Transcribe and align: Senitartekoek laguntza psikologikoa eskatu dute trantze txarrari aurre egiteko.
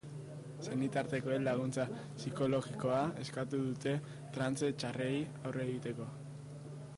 Senitartekoek 0.67 1.43
laguntza 1.47 1.85
psikologikoa 1.97 3.03
eskatu 3.25 3.61
dute 3.67 3.95
trantze 4.39 4.71
txarrari 4.81 5.21
aurre 5.43 5.67
egiteko. 5.69 6.09